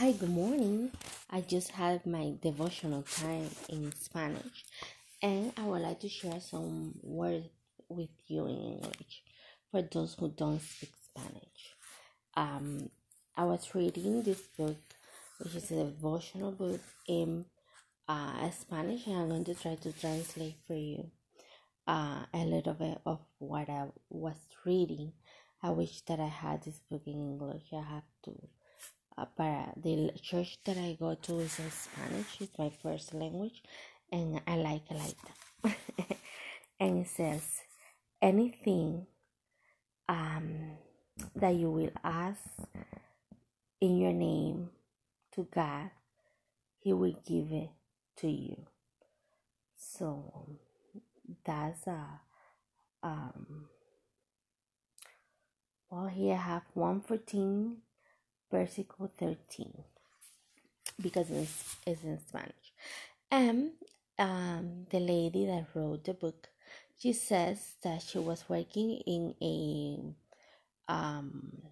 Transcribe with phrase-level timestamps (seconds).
[0.00, 0.92] Hi, good morning.
[1.28, 4.64] I just had my devotional time in Spanish
[5.20, 7.44] and I would like to share some words
[7.86, 9.22] with you in English
[9.70, 11.76] for those who don't speak Spanish.
[12.34, 12.88] Um,
[13.36, 14.78] I was reading this book,
[15.38, 17.44] which is a devotional book in
[18.08, 21.10] uh, Spanish, and I'm going to try to translate for you
[21.86, 25.12] uh, a little bit of what I was reading.
[25.62, 27.64] I wish that I had this book in English.
[27.74, 28.32] I have to
[29.82, 32.40] the church that I go to is in Spanish.
[32.40, 33.62] It's my first language,
[34.12, 35.16] and I like it like
[35.62, 36.16] that.
[36.80, 37.60] and it says,
[38.22, 39.06] anything
[40.08, 40.78] um,
[41.36, 42.40] that you will ask
[43.80, 44.70] in your name
[45.34, 45.90] to God,
[46.78, 47.70] He will give it
[48.18, 48.56] to you.
[49.76, 50.48] So
[51.44, 52.20] that's a
[53.02, 53.66] um.
[55.90, 57.78] Well, here I have one fourteen
[58.50, 59.84] versículo 13
[61.00, 62.72] because it's, it's in Spanish.
[63.30, 63.72] And
[64.18, 66.48] um, the lady that wrote the book,
[66.98, 71.62] she says that she was working in a um,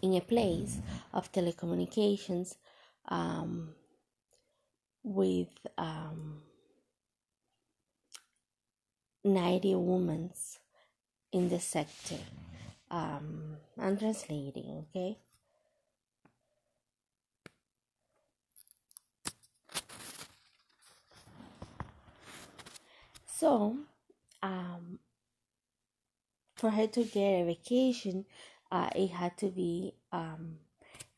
[0.00, 0.78] in a place
[1.12, 2.56] of telecommunications
[3.08, 3.74] um,
[5.02, 6.42] with um,
[9.24, 10.32] 90 women
[11.32, 12.18] in the sector
[12.90, 13.57] um,
[13.88, 15.16] I'm translating, okay?
[23.24, 23.78] So,
[24.42, 24.98] um,
[26.56, 28.26] for her to get a vacation,
[28.70, 30.58] uh, it had to be um,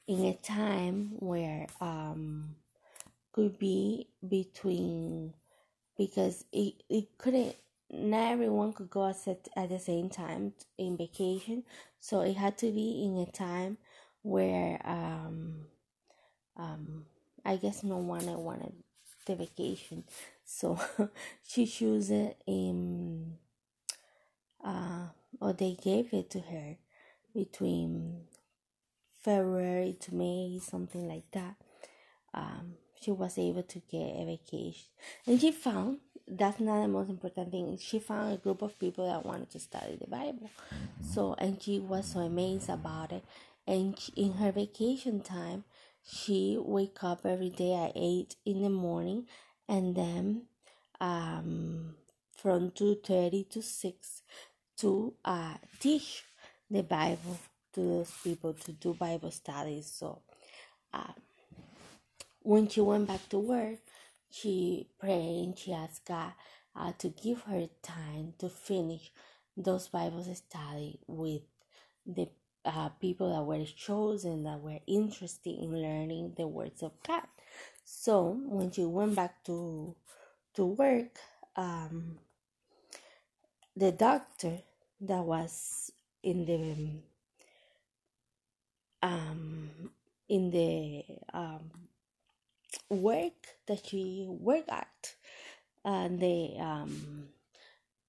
[0.07, 2.55] in a time where um,
[3.33, 5.34] could be between
[5.99, 7.57] because it, it couldn't
[7.93, 11.65] not everyone could go at, at the same time in vacation.
[12.01, 13.79] So it had to be in a time
[14.23, 15.67] where um
[16.57, 17.07] um
[17.45, 18.73] i guess no one wanted
[19.27, 20.05] the vacation.
[20.45, 20.79] So
[21.47, 23.39] she chose it in
[24.65, 25.09] uh
[25.41, 26.77] or they gave it to her
[27.34, 28.23] between
[29.23, 31.56] february to may something like that.
[32.34, 34.87] Um she was able to get a vacation
[35.27, 35.99] and she found
[36.31, 37.77] that's not the most important thing.
[37.81, 40.50] She found a group of people that wanted to study the Bible.
[41.03, 43.25] So, and she was so amazed about it.
[43.66, 45.65] And she, in her vacation time,
[46.05, 49.27] she wake up every day at 8 in the morning
[49.69, 50.43] and then
[51.00, 51.94] um,
[52.37, 54.22] from 2.30 to 6
[54.78, 56.25] to uh, teach
[56.71, 57.38] the Bible
[57.75, 59.87] to those people to do Bible studies.
[59.87, 60.21] So,
[60.93, 61.12] uh,
[62.43, 63.78] when she went back to work,
[64.31, 66.33] she prayed and she asked God
[66.77, 69.11] uh, to give her time to finish
[69.56, 71.43] those Bible study with
[72.06, 72.29] the
[72.65, 77.25] uh, people that were chosen that were interested in learning the words of God.
[77.84, 79.97] So when she went back to
[80.55, 81.19] to work,
[81.56, 82.19] um,
[83.77, 84.61] the doctor
[85.00, 85.93] that was
[86.23, 87.03] in the
[89.06, 89.71] um,
[90.29, 91.71] in the um,
[92.88, 95.14] work that she work at
[95.84, 97.28] and the um,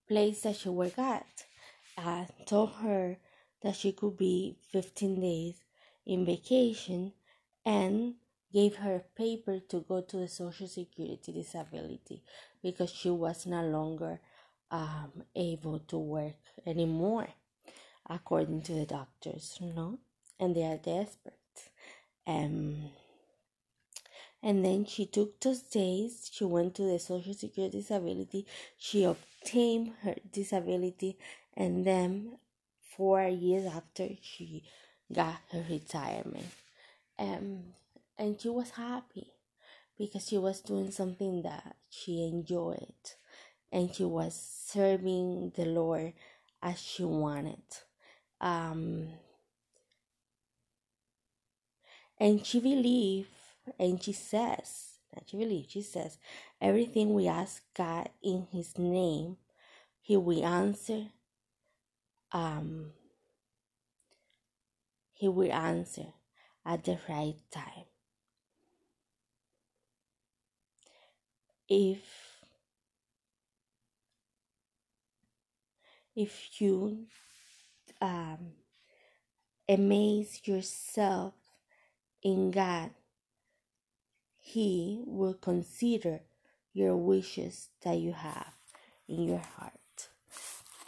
[0.07, 1.25] place that she work at.
[1.97, 3.17] Uh, told her
[3.61, 5.55] that she could be 15 days
[6.05, 7.13] in vacation
[7.65, 8.15] and
[8.51, 12.23] gave her a paper to go to the social security disability
[12.63, 14.19] because she was no longer
[14.71, 16.35] um, able to work
[16.65, 17.27] anymore
[18.09, 19.99] according to the doctors you know
[20.39, 21.35] and they are desperate.
[22.25, 22.91] Um
[24.43, 28.45] and then she took those days she went to the social security disability
[28.77, 31.17] she obtained her disability
[31.55, 32.37] and then
[32.95, 34.63] four years after she
[35.11, 36.51] got her retirement.
[37.17, 37.73] Um,
[38.17, 39.31] and she was happy
[39.97, 42.93] because she was doing something that she enjoyed
[43.71, 44.35] and she was
[44.65, 46.13] serving the lord
[46.61, 47.63] as she wanted.
[48.39, 49.09] Um,
[52.19, 53.29] and she believed
[53.79, 56.17] and she says, that she believes, she says,
[56.61, 59.37] everything we ask God in His name,
[60.01, 61.07] He will answer.
[62.31, 62.93] Um,
[65.21, 66.07] he will answer
[66.65, 67.85] at the right time.
[71.69, 71.99] If
[76.15, 77.05] if you
[78.01, 78.53] um,
[79.69, 81.35] amaze yourself
[82.23, 82.89] in God
[84.41, 86.21] he will consider
[86.73, 88.53] your wishes that you have
[89.07, 90.09] in your heart.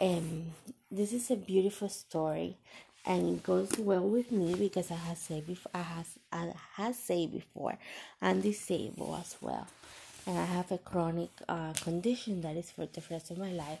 [0.00, 0.52] And
[0.90, 2.58] this is a beautiful story
[3.06, 6.94] and it goes well with me because I have said before I has I have
[6.94, 7.78] said before
[8.20, 9.66] I'm disabled as well
[10.26, 13.80] and I have a chronic uh, condition that is for the rest of my life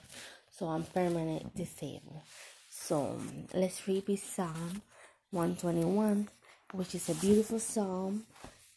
[0.50, 2.20] so I'm permanent disabled
[2.68, 3.18] so
[3.54, 4.82] let's read this Psalm
[5.30, 6.28] 121
[6.72, 8.26] which is a beautiful psalm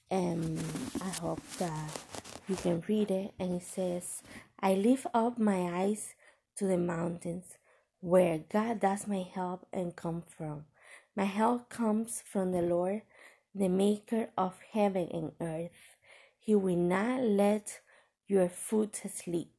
[0.10, 0.60] and
[1.02, 1.92] I hope that
[2.48, 4.22] you can read it and it says
[4.60, 6.16] I lift up my eyes
[6.58, 7.58] to the mountains
[8.00, 10.66] where God does my help and come from.
[11.16, 13.02] My help comes from the Lord,
[13.54, 15.98] the maker of heaven and earth.
[16.40, 17.82] He will not let
[18.28, 19.52] your foot sleep.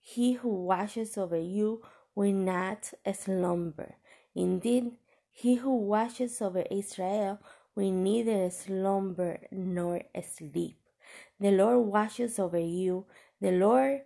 [0.00, 1.82] He who watches over you
[2.14, 3.94] will not slumber.
[4.34, 4.92] Indeed,
[5.30, 7.40] he who watches over Israel
[7.74, 10.76] will neither slumber nor sleep.
[11.40, 13.06] The Lord watches over you.
[13.40, 14.02] The Lord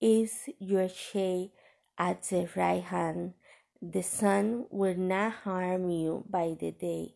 [0.00, 1.50] is your shade
[1.98, 3.34] at the right hand.
[3.82, 7.14] The sun will not harm you by the day,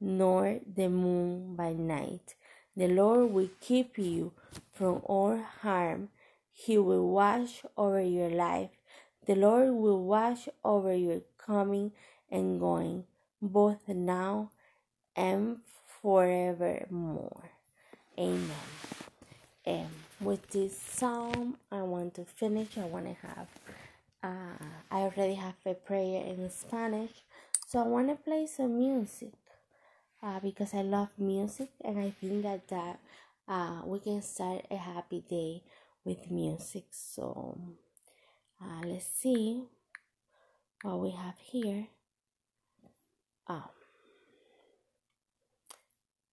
[0.00, 2.34] nor the moon by night.
[2.76, 4.32] The Lord will keep you
[4.72, 6.08] from all harm.
[6.52, 8.70] He will watch over your life.
[9.26, 11.92] The Lord will watch over your coming
[12.30, 13.04] and going,
[13.40, 14.50] both now
[15.18, 15.58] and
[16.00, 17.50] forevermore.
[18.18, 18.50] Amen.
[19.66, 19.88] And
[20.20, 22.78] with this psalm, I want to finish.
[22.78, 23.48] I want to have
[24.22, 27.22] uh, I already have a prayer in Spanish,
[27.66, 29.34] so I want to play some music
[30.22, 32.98] uh, because I love music and I think that that
[33.48, 35.62] uh, we can start a happy day
[36.04, 36.84] with music.
[36.90, 37.58] So
[38.60, 39.64] uh, let's see
[40.82, 41.86] what we have here.
[43.46, 43.77] Um,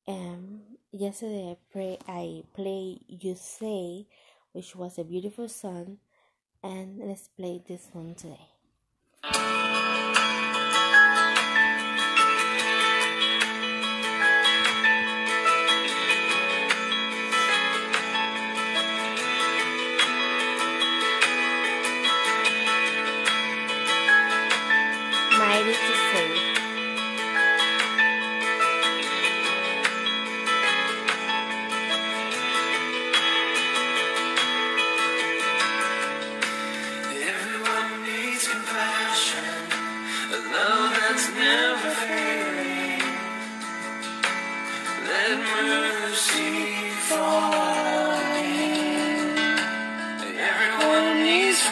[0.08, 0.62] and
[0.92, 4.08] yesterday I pray I play You Say,
[4.52, 5.98] which was a beautiful song
[6.64, 9.75] and let's play this one today.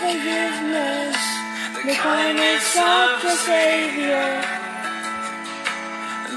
[0.04, 1.18] Forgiveness,
[1.86, 4.30] the kindness of the Savior,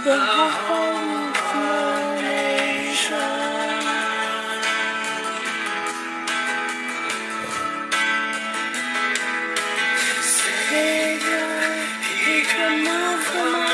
[0.04, 0.20] the
[0.64, 3.32] hope of nation.
[10.68, 11.48] Savior,
[12.24, 13.65] He can move the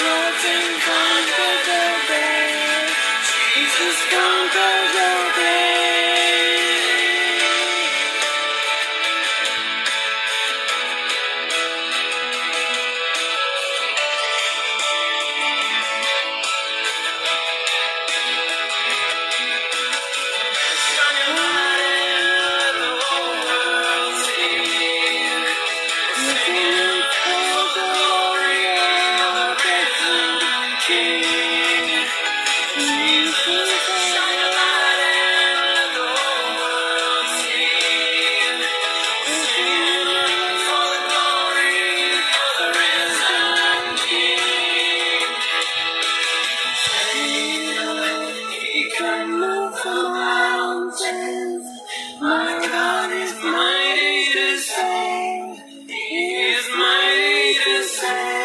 [57.67, 58.44] listen.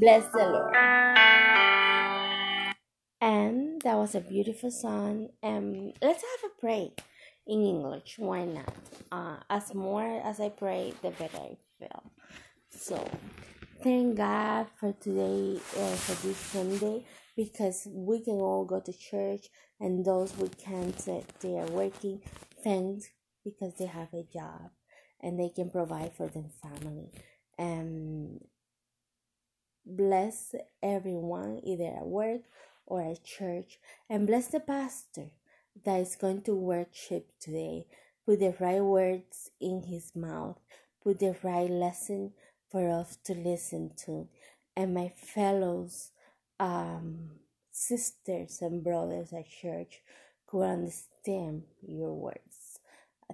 [0.00, 0.74] Bless the Lord.
[3.20, 5.30] And that was a beautiful song.
[5.42, 6.92] And let's have a pray
[7.48, 8.14] in English.
[8.18, 8.74] Why not?
[9.10, 12.12] Uh, as more as I pray, the better I feel.
[12.70, 13.10] So,
[13.82, 17.04] thank God for today, uh, for this Sunday,
[17.36, 19.48] because we can all go to church,
[19.80, 22.22] and those we can't, uh, they are working.
[22.62, 23.10] Thanks
[23.44, 24.70] because they have a job
[25.20, 27.10] and they can provide for their family.
[27.58, 28.44] And
[29.88, 32.42] bless everyone, either at work
[32.86, 33.78] or at church,
[34.08, 35.30] and bless the pastor
[35.84, 37.86] that is going to worship today.
[38.26, 40.58] Put the right words in his mouth,
[41.02, 42.32] put the right lesson
[42.70, 44.28] for us to listen to.
[44.76, 46.10] And my fellows,
[46.60, 47.30] um,
[47.70, 50.02] sisters and brothers at church
[50.46, 52.77] who understand your words.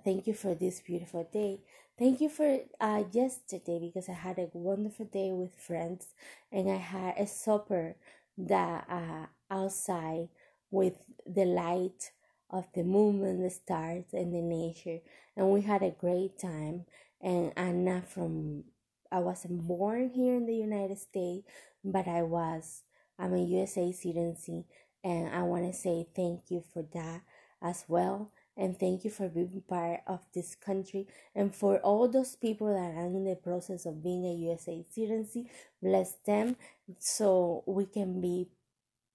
[0.03, 1.61] Thank you for this beautiful day.
[1.99, 6.09] Thank you for uh, yesterday because I had a wonderful day with friends
[6.53, 7.97] and I had a supper
[8.37, 10.29] that uh, outside
[10.71, 12.11] with the light
[12.51, 14.99] of the moon and the stars and the nature.
[15.37, 16.85] And we had a great time.
[17.23, 18.65] And I'm not from
[19.11, 21.47] I wasn't born here in the United States
[21.85, 22.83] but I was
[23.19, 24.65] I'm a USA citizen
[25.05, 27.23] and I want to say thank you for that
[27.63, 31.07] as well and thank you for being part of this country.
[31.35, 35.49] And for all those people that are in the process of being a USA citizen
[35.83, 36.57] bless them
[36.99, 38.49] so we can be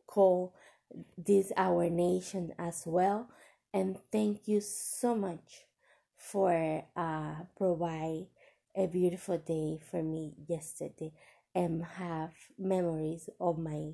[0.07, 0.51] called
[1.17, 3.29] this our nation as well.
[3.73, 5.65] And thank you so much
[6.17, 8.27] for uh provide
[8.75, 11.13] a beautiful day for me yesterday
[11.55, 13.93] and have memories of my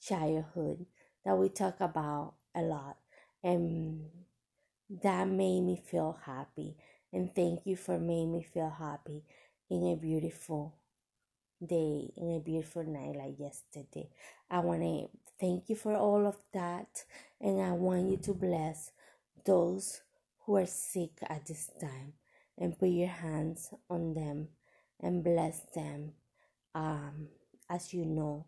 [0.00, 0.86] childhood
[1.24, 2.96] that we talk about a lot.
[3.42, 4.10] And
[4.90, 6.76] that made me feel happy
[7.12, 9.24] and thank you for making me feel happy
[9.70, 10.74] in a beautiful
[11.64, 14.08] day in a beautiful night like yesterday.
[14.50, 15.08] I want to
[15.40, 17.04] thank you for all of that
[17.40, 18.92] and i want you to bless
[19.44, 20.00] those
[20.46, 22.12] who are sick at this time
[22.56, 24.48] and put your hands on them
[25.00, 26.12] and bless them
[26.74, 27.28] um,
[27.68, 28.46] as you know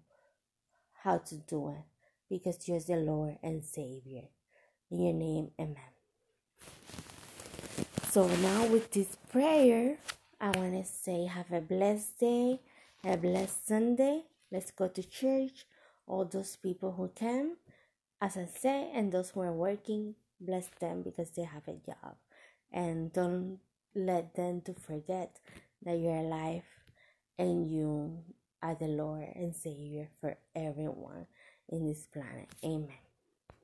[1.02, 1.84] how to do it
[2.30, 4.22] because you're the lord and savior.
[4.90, 5.95] In your name amen
[8.10, 9.98] so now with this prayer,
[10.40, 12.60] I want to say have a blessed day,
[13.04, 14.22] a blessed Sunday.
[14.50, 15.66] Let's go to church.
[16.06, 17.56] All those people who can,
[18.20, 22.16] as I say, and those who are working, bless them because they have a job.
[22.72, 23.58] And don't
[23.94, 25.40] let them to forget
[25.82, 26.64] that you're alive
[27.38, 28.18] and you
[28.62, 31.26] are the Lord and Savior for everyone
[31.68, 32.48] in this planet.
[32.64, 33.05] Amen.